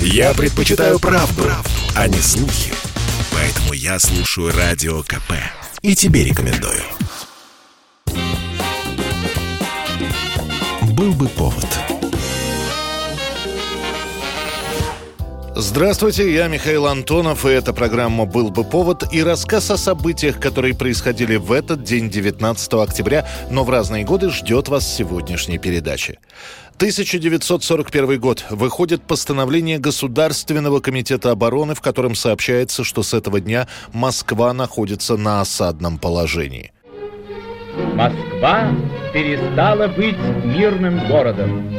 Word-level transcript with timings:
Я 0.00 0.34
предпочитаю 0.34 0.98
правду, 0.98 1.42
правду, 1.42 1.70
а 1.94 2.08
не 2.08 2.18
слухи. 2.18 2.72
Поэтому 3.32 3.72
я 3.72 3.98
слушаю 3.98 4.52
Радио 4.56 5.02
КП. 5.02 5.32
И 5.82 5.94
тебе 5.94 6.24
рекомендую. 6.24 6.82
Был 10.92 11.12
бы 11.12 11.28
повод. 11.28 11.66
Здравствуйте, 15.58 16.34
я 16.34 16.48
Михаил 16.48 16.86
Антонов, 16.86 17.46
и 17.46 17.48
эта 17.48 17.72
программа 17.72 18.26
«Был 18.26 18.50
бы 18.50 18.62
повод» 18.62 19.04
и 19.10 19.22
рассказ 19.22 19.70
о 19.70 19.78
событиях, 19.78 20.38
которые 20.38 20.74
происходили 20.74 21.36
в 21.36 21.50
этот 21.50 21.82
день, 21.82 22.10
19 22.10 22.74
октября, 22.74 23.26
но 23.50 23.64
в 23.64 23.70
разные 23.70 24.04
годы 24.04 24.28
ждет 24.28 24.68
вас 24.68 24.86
сегодняшней 24.86 25.56
передачи. 25.56 26.18
1941 26.76 28.20
год. 28.20 28.44
Выходит 28.50 29.02
постановление 29.02 29.78
Государственного 29.78 30.80
комитета 30.80 31.30
обороны, 31.30 31.74
в 31.74 31.80
котором 31.80 32.14
сообщается, 32.14 32.84
что 32.84 33.02
с 33.02 33.14
этого 33.14 33.40
дня 33.40 33.66
Москва 33.94 34.52
находится 34.52 35.16
на 35.16 35.40
осадном 35.40 35.98
положении. 35.98 36.72
Москва 37.94 38.70
перестала 39.14 39.88
быть 39.88 40.18
мирным 40.44 41.08
городом. 41.08 41.74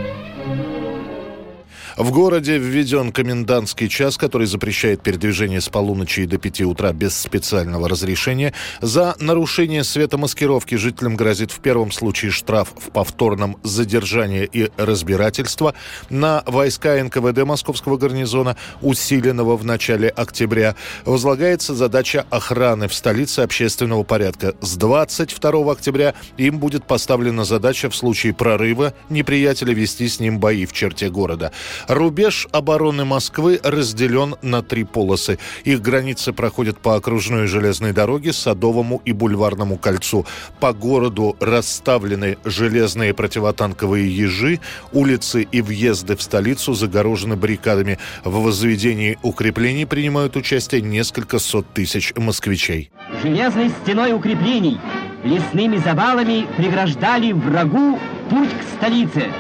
В 1.98 2.12
городе 2.12 2.60
введен 2.60 3.12
комендантский 3.12 3.90
час, 3.90 4.18
который 4.18 4.46
запрещает 4.46 5.02
передвижение 5.02 5.60
с 5.60 5.68
полуночи 5.68 6.26
до 6.26 6.38
5 6.38 6.62
утра 6.62 6.94
без 6.94 7.18
специального 7.18 7.90
разрешения. 7.90 8.54
За 8.82 9.16
нарушение 9.20 9.84
светомаскировки 9.84 10.76
жителям 10.76 11.16
грозит 11.16 11.50
в 11.50 11.60
первом 11.60 11.92
случае 11.92 12.30
штраф 12.30 12.72
в 12.78 12.92
повторном 12.92 13.58
задержании 13.64 14.48
и 14.52 14.70
разбирательство. 14.78 15.74
На 16.12 16.44
войска 16.46 17.04
НКВД 17.04 17.46
Московского 17.46 17.98
гарнизона, 17.98 18.58
усиленного 18.84 19.58
в 19.58 19.66
начале 19.66 20.10
октября, 20.10 20.76
возлагается 21.04 21.74
задача 21.74 22.28
охраны 22.30 22.88
в 22.90 22.94
столице 22.94 23.40
общественного 23.40 24.04
порядка. 24.04 24.54
С 24.62 24.76
22 24.76 25.72
октября 25.72 26.14
им 26.38 26.60
будет 26.60 26.86
поставлена 26.86 27.44
задача 27.44 27.90
в 27.90 27.96
случае 27.96 28.36
прорыва 28.36 28.94
неприятеля 29.10 29.74
вести 29.74 30.08
с 30.08 30.20
ним 30.20 30.40
бои 30.40 30.68
в 30.68 30.74
черте 30.74 31.10
города. 31.10 31.52
Рубеж 31.88 32.48
обороны 32.52 33.06
Москвы 33.06 33.60
разделен 33.64 34.36
на 34.42 34.62
три 34.62 34.84
полосы. 34.84 35.40
Их 35.64 35.82
границы 35.82 36.34
проходят 36.34 36.80
по 36.80 36.96
окружной 36.96 37.48
железной 37.48 37.94
дороге, 37.94 38.34
Садовому 38.34 39.02
и 39.06 39.14
Бульварному 39.14 39.78
кольцу. 39.78 40.26
По 40.60 40.74
городу 40.74 41.38
расставлены 41.40 42.38
железные 42.44 43.14
противотанковые 43.14 44.14
ежи, 44.14 44.60
улицы 44.92 45.44
и 45.44 45.62
въезды 45.62 46.16
в 46.16 46.22
столицу 46.22 46.74
загорожены 46.74 47.36
баррикадами. 47.36 48.00
В 48.24 48.42
возведении 48.44 49.18
укреплений 49.24 49.86
принимают 49.86 50.36
участие 50.36 50.82
несколько 50.82 51.40
сот 51.40 51.66
тысяч 51.74 52.14
москвичей. 52.16 52.92
Железной 53.22 53.72
стеной 53.84 54.14
укреплений, 54.14 54.80
лесными 55.24 55.78
завалами 55.78 56.48
преграждали 56.58 57.32
врагу 57.32 57.98
путь 58.30 58.50
к 58.50 58.78
столице. 58.78 59.32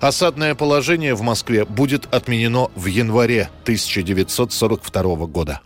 Осадное 0.00 0.54
положение 0.54 1.14
в 1.14 1.20
Москве 1.20 1.66
будет 1.66 2.12
отменено 2.12 2.70
в 2.74 2.86
январе 2.86 3.50
1942 3.64 5.26
года. 5.26 5.60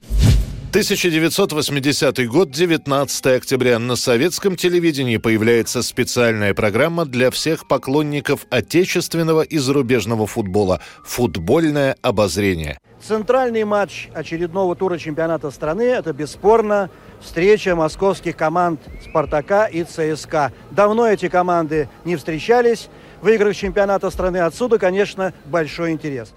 1980 0.71 2.29
год, 2.29 2.51
19 2.51 3.27
октября. 3.27 3.79
На 3.79 3.95
советском 3.95 4.57
телевидении 4.57 5.19
появляется 5.19 5.85
специальная 5.85 6.53
программа 6.53 7.05
для 7.05 7.31
всех 7.31 7.69
поклонников 7.69 8.47
отечественного 8.51 9.43
и 9.43 9.59
зарубежного 9.59 10.27
футбола 10.27 10.81
«Футбольное 11.05 11.95
обозрение». 12.03 12.81
Центральный 13.07 13.63
матч 13.63 14.09
очередного 14.15 14.75
тура 14.75 14.99
чемпионата 14.99 15.53
страны– 15.53 15.83
это 15.83 16.13
бесспорно 16.13 16.91
встреча 17.21 17.77
московских 17.77 18.37
команд 18.37 18.81
«Спартака» 19.09 19.67
и 19.67 19.85
«ЦСКА». 19.85 20.53
Давно 20.73 21.07
эти 21.07 21.29
команды 21.29 21.89
не 22.05 22.17
встречались. 22.17 22.89
Выигрыш 23.25 23.57
чемпионата 23.57 24.11
страны 24.11 24.37
отсюда, 24.37 24.79
конечно, 24.79 25.33
большой 25.47 25.93
интерес. 25.93 26.35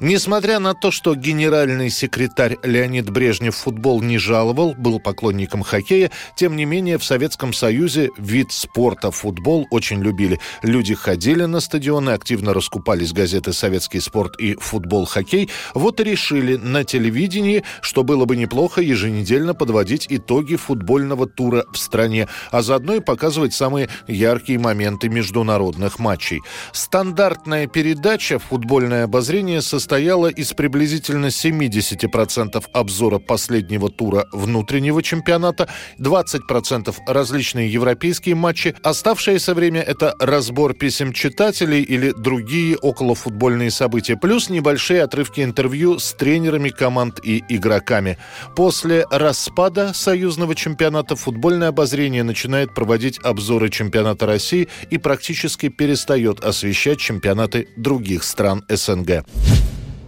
Несмотря 0.00 0.58
на 0.58 0.74
то, 0.74 0.90
что 0.90 1.14
генеральный 1.14 1.90
секретарь 1.90 2.58
Леонид 2.62 3.10
Брежнев 3.10 3.54
футбол 3.54 4.02
не 4.02 4.18
жаловал, 4.18 4.74
был 4.74 5.00
поклонником 5.00 5.62
хоккея, 5.62 6.10
тем 6.36 6.56
не 6.56 6.64
менее 6.64 6.98
в 6.98 7.04
Советском 7.04 7.52
Союзе 7.52 8.10
вид 8.18 8.52
спорта 8.52 9.10
футбол 9.10 9.66
очень 9.70 10.02
любили. 10.02 10.40
Люди 10.62 10.94
ходили 10.94 11.44
на 11.44 11.60
стадионы, 11.60 12.10
активно 12.10 12.54
раскупались 12.54 13.12
газеты 13.12 13.52
«Советский 13.52 14.00
спорт» 14.00 14.38
и 14.38 14.54
«Футбол, 14.54 15.04
хоккей». 15.04 15.50
Вот 15.74 16.00
и 16.00 16.04
решили 16.04 16.56
на 16.56 16.84
телевидении, 16.84 17.64
что 17.80 18.02
было 18.02 18.24
бы 18.24 18.36
неплохо 18.36 18.80
еженедельно 18.80 19.54
подводить 19.54 20.06
итоги 20.08 20.56
футбольного 20.56 21.26
тура 21.26 21.64
в 21.72 21.78
стране, 21.78 22.28
а 22.50 22.62
заодно 22.62 22.94
и 22.94 23.00
показывать 23.00 23.54
самые 23.54 23.88
яркие 24.06 24.58
моменты 24.58 25.08
международных 25.08 25.98
матчей. 25.98 26.40
Стандартная 26.72 27.66
передача 27.66 28.38
«Футбольное 28.38 29.04
обозрение» 29.04 29.60
состояла 29.82 30.28
из 30.28 30.52
приблизительно 30.52 31.26
70% 31.26 32.64
обзора 32.72 33.18
последнего 33.18 33.90
тура 33.90 34.26
внутреннего 34.30 35.02
чемпионата, 35.02 35.68
20% 35.98 36.94
различные 37.08 37.72
европейские 37.72 38.36
матчи. 38.36 38.76
Оставшееся 38.84 39.54
время– 39.54 39.80
это 39.82 40.14
разбор 40.20 40.74
писем 40.74 41.12
читателей 41.12 41.82
или 41.82 42.12
другие 42.16 42.76
околофутбольные 42.76 43.72
события, 43.72 44.16
плюс 44.16 44.50
небольшие 44.50 45.02
отрывки 45.02 45.40
интервью 45.40 45.98
с 45.98 46.12
тренерами 46.12 46.68
команд 46.68 47.18
и 47.24 47.42
игроками. 47.48 48.18
После 48.54 49.04
распада 49.10 49.92
союзного 49.94 50.54
чемпионата 50.54 51.16
футбольное 51.16 51.68
обозрение 51.68 52.22
начинает 52.22 52.72
проводить 52.72 53.18
обзоры 53.24 53.68
чемпионата 53.68 54.26
России 54.26 54.68
и 54.90 54.98
практически 54.98 55.68
перестает 55.70 56.44
освещать 56.44 57.00
чемпионаты 57.00 57.66
других 57.76 58.22
стран 58.22 58.62
СНГ. 58.68 59.24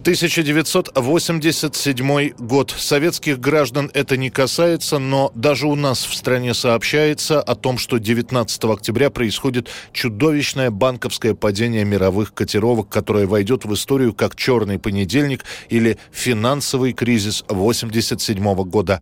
1987 0.05 2.29
год. 2.37 2.75
Советских 2.77 3.39
граждан 3.39 3.89
это 3.91 4.17
не 4.17 4.29
касается, 4.29 4.99
но 4.99 5.31
даже 5.33 5.65
у 5.65 5.73
нас 5.73 6.05
в 6.05 6.13
стране 6.13 6.53
сообщается 6.53 7.41
о 7.41 7.55
том, 7.55 7.79
что 7.79 7.97
19 7.97 8.65
октября 8.65 9.09
происходит 9.09 9.67
чудовищное 9.93 10.69
банковское 10.69 11.33
падение 11.33 11.85
мировых 11.85 12.35
котировок, 12.35 12.87
которое 12.87 13.25
войдет 13.25 13.65
в 13.65 13.73
историю 13.73 14.13
как 14.13 14.35
«Черный 14.35 14.77
понедельник» 14.77 15.43
или 15.69 15.97
«Финансовый 16.11 16.93
кризис 16.93 17.43
87 17.49 18.63
года». 18.63 19.01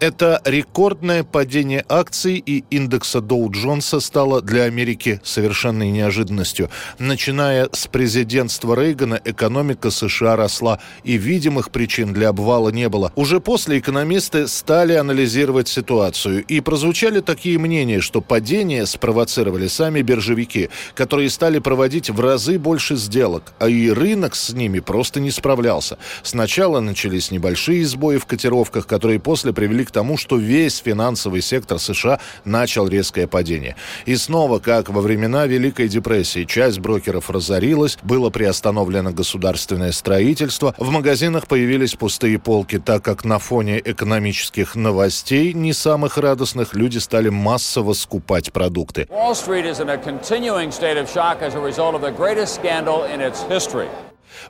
Это 0.00 0.40
рекордное 0.44 1.24
падение 1.24 1.84
акций 1.88 2.36
и 2.36 2.64
индекса 2.70 3.20
Доу 3.20 3.50
Джонса 3.50 3.98
стало 3.98 4.40
для 4.40 4.62
Америки 4.62 5.20
совершенной 5.24 5.90
неожиданностью. 5.90 6.70
Начиная 7.00 7.68
с 7.72 7.88
президентства 7.88 8.76
Рейгана, 8.76 9.20
экономика 9.24 9.90
США 9.90 10.36
росла, 10.36 10.78
и 11.02 11.14
видимых 11.14 11.72
причин 11.72 12.12
для 12.12 12.28
обвала 12.28 12.68
не 12.68 12.88
было. 12.88 13.12
Уже 13.16 13.40
после 13.40 13.80
экономисты 13.80 14.46
стали 14.46 14.92
анализировать 14.92 15.66
ситуацию, 15.66 16.44
и 16.44 16.60
прозвучали 16.60 17.18
такие 17.18 17.58
мнения, 17.58 18.00
что 18.00 18.20
падение 18.20 18.86
спровоцировали 18.86 19.66
сами 19.66 20.02
биржевики, 20.02 20.70
которые 20.94 21.28
стали 21.28 21.58
проводить 21.58 22.08
в 22.08 22.20
разы 22.20 22.60
больше 22.60 22.94
сделок, 22.94 23.52
а 23.58 23.68
и 23.68 23.90
рынок 23.90 24.36
с 24.36 24.50
ними 24.52 24.78
просто 24.78 25.18
не 25.18 25.32
справлялся. 25.32 25.98
Сначала 26.22 26.78
начались 26.78 27.32
небольшие 27.32 27.84
сбои 27.84 28.18
в 28.18 28.26
котировках, 28.26 28.86
которые 28.86 29.18
после 29.18 29.52
привели 29.52 29.87
к 29.88 29.90
тому, 29.90 30.16
что 30.16 30.36
весь 30.36 30.78
финансовый 30.78 31.42
сектор 31.42 31.78
США 31.78 32.20
начал 32.44 32.86
резкое 32.86 33.26
падение. 33.26 33.76
И 34.06 34.16
снова, 34.16 34.58
как 34.58 34.88
во 34.88 35.00
времена 35.00 35.46
Великой 35.46 35.88
депрессии, 35.88 36.44
часть 36.44 36.78
брокеров 36.78 37.30
разорилась, 37.30 37.98
было 38.02 38.30
приостановлено 38.30 39.10
государственное 39.10 39.92
строительство, 39.92 40.74
в 40.78 40.90
магазинах 40.90 41.46
появились 41.46 41.94
пустые 41.94 42.38
полки, 42.38 42.78
так 42.78 43.02
как 43.02 43.24
на 43.24 43.38
фоне 43.38 43.80
экономических 43.84 44.74
новостей, 44.76 45.52
не 45.52 45.72
самых 45.72 46.18
радостных, 46.18 46.74
люди 46.74 46.98
стали 46.98 47.28
массово 47.28 47.94
скупать 47.94 48.52
продукты. 48.52 49.08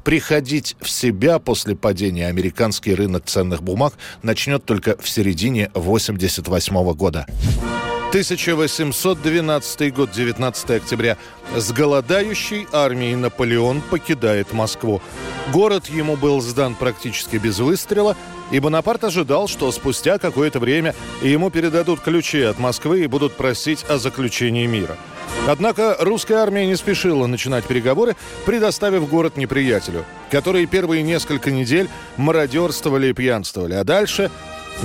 Приходить 0.04 0.76
в 0.80 0.88
себя 0.88 1.38
после 1.38 1.74
падения 1.74 2.28
американский 2.28 2.94
рынок 2.94 3.24
ценных 3.26 3.62
бумаг 3.62 3.94
начнет 4.22 4.64
только 4.64 4.96
в 5.00 5.08
середине 5.08 5.66
1988 5.74 6.92
года. 6.94 7.26
1812 8.08 9.94
год, 9.94 10.10
19 10.10 10.70
октября. 10.70 11.18
С 11.54 11.72
голодающей 11.72 12.66
армией 12.72 13.14
Наполеон 13.16 13.82
покидает 13.82 14.54
Москву. 14.54 15.02
Город 15.52 15.88
ему 15.88 16.16
был 16.16 16.40
сдан 16.40 16.74
практически 16.74 17.36
без 17.36 17.58
выстрела, 17.58 18.16
и 18.50 18.60
Бонапарт 18.60 19.04
ожидал, 19.04 19.46
что 19.46 19.70
спустя 19.72 20.16
какое-то 20.16 20.58
время 20.58 20.94
ему 21.20 21.50
передадут 21.50 22.00
ключи 22.00 22.40
от 22.40 22.58
Москвы 22.58 23.04
и 23.04 23.06
будут 23.06 23.36
просить 23.36 23.84
о 23.90 23.98
заключении 23.98 24.66
мира. 24.66 24.96
Однако 25.46 25.96
русская 25.98 26.36
армия 26.36 26.66
не 26.66 26.76
спешила 26.76 27.26
начинать 27.26 27.64
переговоры, 27.64 28.16
предоставив 28.44 29.08
город 29.08 29.36
неприятелю, 29.36 30.04
которые 30.30 30.66
первые 30.66 31.02
несколько 31.02 31.50
недель 31.50 31.88
мародерствовали 32.16 33.08
и 33.08 33.12
пьянствовали, 33.12 33.74
а 33.74 33.84
дальше 33.84 34.30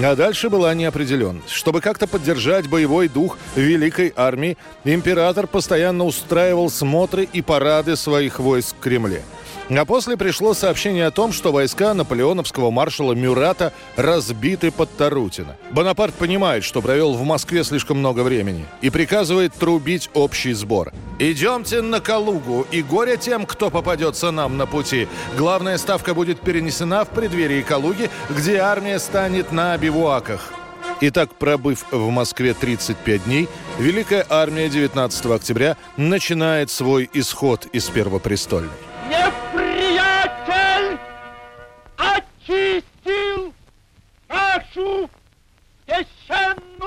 а 0.01 0.15
дальше 0.15 0.49
была 0.49 0.73
неопределенность. 0.73 1.49
Чтобы 1.49 1.79
как-то 1.79 2.07
поддержать 2.07 2.67
боевой 2.67 3.07
дух 3.07 3.37
великой 3.55 4.11
армии, 4.15 4.57
император 4.83 5.45
постоянно 5.45 6.05
устраивал 6.05 6.71
смотры 6.71 7.27
и 7.31 7.43
парады 7.43 7.95
своих 7.95 8.39
войск 8.39 8.75
в 8.75 8.79
Кремле– 8.79 9.21
а 9.69 9.85
после 9.85 10.17
пришло 10.17 10.53
сообщение 10.53 11.05
о 11.07 11.11
том, 11.11 11.31
что 11.31 11.51
войска 11.51 11.93
наполеоновского 11.93 12.71
маршала 12.71 13.13
Мюрата 13.13 13.73
разбиты 13.95 14.71
под 14.71 14.95
Тарутино. 14.95 15.55
Бонапарт 15.71 16.13
понимает, 16.13 16.63
что 16.63 16.81
провел 16.81 17.13
в 17.13 17.23
Москве 17.23 17.63
слишком 17.63 17.99
много 17.99 18.21
времени 18.21 18.65
и 18.81 18.89
приказывает 18.89 19.53
трубить 19.53 20.09
общий 20.13 20.53
сбор. 20.53 20.91
«Идемте 21.19 21.81
на 21.81 21.99
Калугу, 21.99 22.65
и 22.71 22.81
горе 22.81 23.17
тем, 23.17 23.45
кто 23.45 23.69
попадется 23.69 24.31
нам 24.31 24.57
на 24.57 24.65
пути. 24.65 25.07
Главная 25.37 25.77
ставка 25.77 26.13
будет 26.13 26.41
перенесена 26.41 27.05
в 27.05 27.09
преддверии 27.09 27.61
Калуги, 27.61 28.09
где 28.29 28.57
армия 28.57 28.99
станет 28.99 29.51
на 29.51 29.77
бивуаках». 29.77 30.53
Итак, 31.01 31.33
пробыв 31.35 31.85
в 31.91 32.09
Москве 32.09 32.53
35 32.53 33.25
дней, 33.25 33.49
Великая 33.79 34.25
армия 34.29 34.69
19 34.69 35.25
октября 35.25 35.75
начинает 35.97 36.69
свой 36.69 37.09
исход 37.13 37.65
из 37.73 37.89
Первопрестольной. 37.89 38.69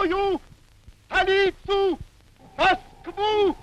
Священную 0.07 0.41
столицу 1.09 1.99
Москву 2.57 3.57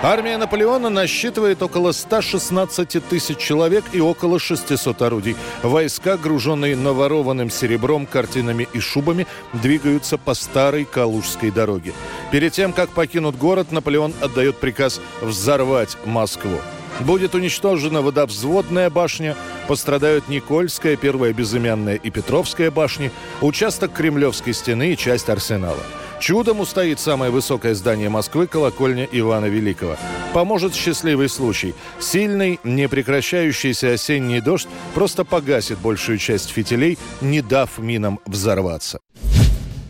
Армия 0.00 0.38
Наполеона 0.38 0.90
насчитывает 0.90 1.60
около 1.60 1.90
116 1.90 3.04
тысяч 3.08 3.38
человек 3.38 3.84
и 3.92 4.00
около 4.00 4.38
600 4.38 5.02
орудий. 5.02 5.36
Войска, 5.64 6.16
груженные 6.16 6.76
наворованным 6.76 7.50
серебром, 7.50 8.06
картинами 8.06 8.68
и 8.72 8.78
шубами, 8.78 9.26
двигаются 9.54 10.16
по 10.16 10.34
старой 10.34 10.84
Калужской 10.84 11.50
дороге. 11.50 11.94
Перед 12.30 12.52
тем, 12.52 12.72
как 12.72 12.90
покинут 12.90 13.36
город, 13.36 13.72
Наполеон 13.72 14.14
отдает 14.20 14.58
приказ 14.58 15.00
взорвать 15.20 15.96
Москву. 16.04 16.60
Будет 17.00 17.34
уничтожена 17.34 18.02
водовзводная 18.02 18.90
башня, 18.90 19.36
пострадают 19.68 20.28
Никольская, 20.28 20.96
Первая 20.96 21.32
Безымянная 21.32 21.94
и 21.94 22.10
Петровская 22.10 22.70
башни, 22.70 23.10
участок 23.40 23.92
Кремлевской 23.92 24.52
стены 24.52 24.92
и 24.92 24.96
часть 24.96 25.28
арсенала. 25.28 25.82
Чудом 26.20 26.58
устоит 26.58 26.98
самое 26.98 27.30
высокое 27.30 27.74
здание 27.74 28.08
Москвы– 28.08 28.46
колокольня 28.48 29.06
Ивана 29.12 29.46
Великого. 29.46 29.96
Поможет 30.34 30.74
счастливый 30.74 31.28
случай. 31.28 31.74
Сильный, 32.00 32.58
непрекращающийся 32.64 33.92
осенний 33.92 34.40
дождь 34.40 34.68
просто 34.94 35.24
погасит 35.24 35.78
большую 35.78 36.18
часть 36.18 36.50
фитилей, 36.50 36.98
не 37.20 37.40
дав 37.40 37.78
минам 37.78 38.18
взорваться. 38.26 38.98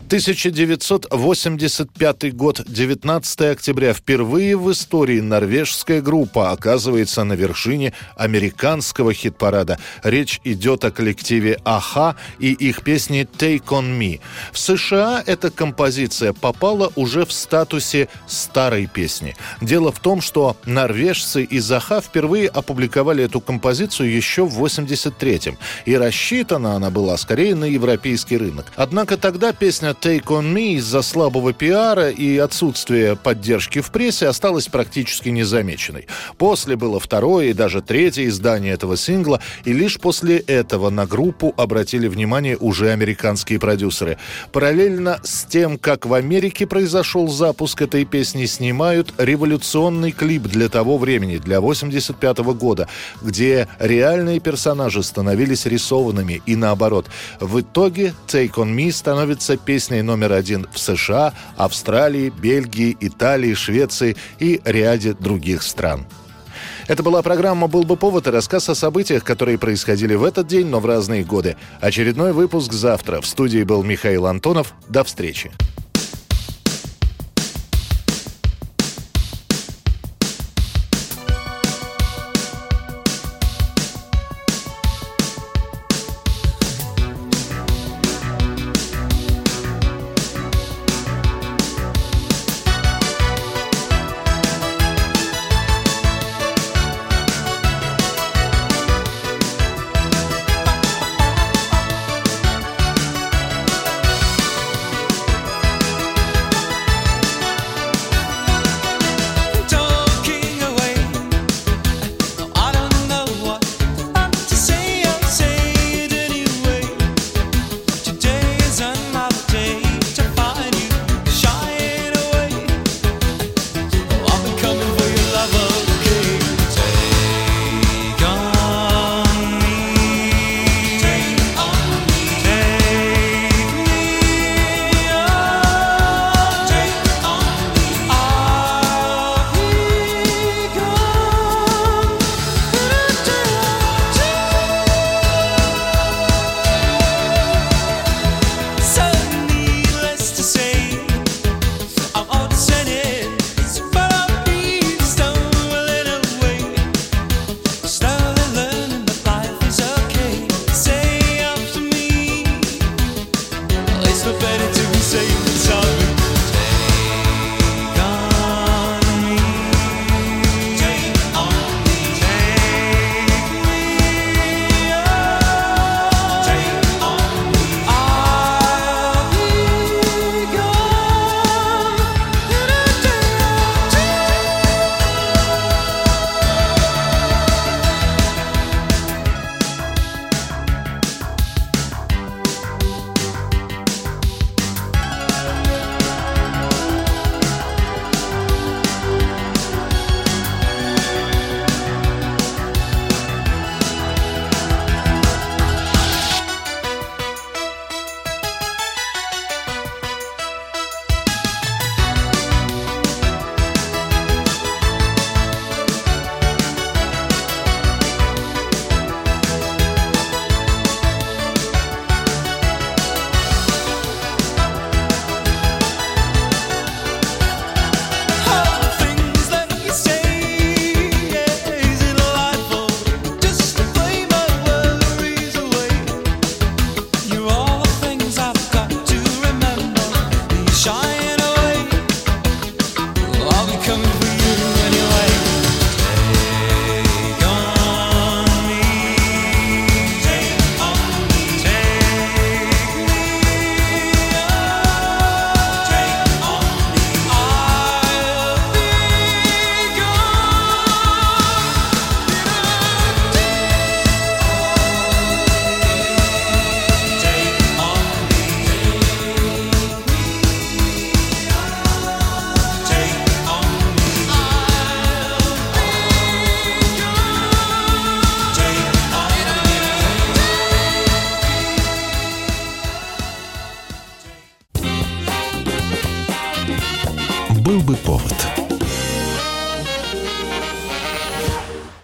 1985 0.09 2.35
год, 2.35 2.63
19 2.67 3.41
октября. 3.41 3.93
Впервые 3.93 4.57
в 4.57 4.71
истории 4.71 5.19
норвежская 5.19 6.01
группа 6.01 6.49
оказывается 6.49 7.23
на 7.23 7.33
вершине 7.33 7.93
американского 8.15 9.13
хит-парада. 9.13 9.77
Речь 10.01 10.41
идет 10.43 10.83
о 10.83 10.89
коллективе 10.89 11.59
«Аха» 11.63 12.15
и 12.39 12.53
их 12.53 12.81
песне 12.81 13.25
«Take 13.25 13.65
on 13.65 13.99
Me». 13.99 14.19
В 14.51 14.57
США 14.57 15.23
эта 15.23 15.51
композиция 15.51 16.33
попала 16.33 16.91
уже 16.95 17.27
в 17.27 17.31
статусе 17.31 18.09
старой 18.25 18.87
песни. 18.87 19.35
Дело 19.61 19.91
в 19.91 19.99
том, 19.99 20.21
что 20.21 20.57
норвежцы 20.65 21.43
из 21.43 21.71
«Аха» 21.71 22.01
впервые 22.01 22.49
опубликовали 22.49 23.25
эту 23.25 23.41
композицию 23.41 24.11
еще 24.11 24.47
в 24.47 24.65
83-м. 24.65 25.59
И 25.85 25.95
рассчитана 25.95 26.73
она 26.73 26.89
была 26.89 27.15
скорее 27.17 27.53
на 27.53 27.65
европейский 27.65 28.37
рынок. 28.37 28.65
Однако 28.75 29.15
тогда 29.15 29.53
песня 29.53 29.93
Take 30.01 30.27
on 30.27 30.53
Me 30.53 30.75
из-за 30.75 31.01
слабого 31.01 31.51
пиара 31.51 32.09
и 32.09 32.37
отсутствия 32.37 33.17
поддержки 33.17 33.81
в 33.81 33.91
прессе 33.91 34.27
осталась 34.27 34.67
практически 34.67 35.27
незамеченной. 35.27 36.07
После 36.37 36.77
было 36.77 37.01
второе 37.01 37.47
и 37.47 37.53
даже 37.53 37.81
третье 37.81 38.25
издание 38.27 38.73
этого 38.73 38.95
сингла, 38.95 39.41
и 39.65 39.73
лишь 39.73 39.99
после 39.99 40.37
этого 40.37 40.89
на 40.89 41.05
группу 41.05 41.53
обратили 41.57 42.07
внимание 42.07 42.55
уже 42.57 42.91
американские 42.91 43.59
продюсеры. 43.59 44.17
Параллельно 44.53 45.19
с 45.23 45.43
тем, 45.43 45.77
как 45.77 46.05
в 46.05 46.13
Америке 46.13 46.65
произошел 46.65 47.27
запуск 47.27 47.81
этой 47.81 48.05
песни, 48.05 48.45
снимают 48.45 49.13
революционный 49.17 50.11
клип 50.11 50.43
для 50.43 50.69
того 50.69 50.97
времени, 50.97 51.37
для 51.37 51.59
85 51.59 52.39
-го 52.39 52.53
года, 52.53 52.87
где 53.21 53.67
реальные 53.79 54.39
персонажи 54.39 55.03
становились 55.03 55.65
рисованными 55.65 56.41
и 56.45 56.55
наоборот. 56.55 57.07
В 57.41 57.59
итоге 57.59 58.13
Take 58.27 58.53
On 58.53 58.73
Me 58.73 58.91
становится 58.93 59.57
песней 59.89 60.01
номер 60.03 60.33
один 60.33 60.67
в 60.71 60.77
США, 60.77 61.33
Австралии, 61.57 62.29
Бельгии, 62.29 62.95
Италии, 62.99 63.55
Швеции 63.55 64.15
и 64.37 64.61
ряде 64.63 65.13
других 65.13 65.63
стран. 65.63 66.05
Это 66.87 67.01
была 67.01 67.23
программа 67.23 67.67
«Был 67.67 67.83
бы 67.83 67.97
повод» 67.97 68.27
и 68.27 68.29
рассказ 68.29 68.69
о 68.69 68.75
событиях, 68.75 69.23
которые 69.23 69.57
происходили 69.57 70.13
в 70.13 70.23
этот 70.23 70.45
день, 70.47 70.67
но 70.67 70.79
в 70.79 70.85
разные 70.85 71.23
годы. 71.23 71.55
Очередной 71.81 72.33
выпуск 72.33 72.71
завтра. 72.73 73.19
В 73.21 73.25
студии 73.25 73.63
был 73.63 73.83
Михаил 73.83 74.27
Антонов. 74.27 74.73
До 74.87 75.03
встречи. 75.03 75.51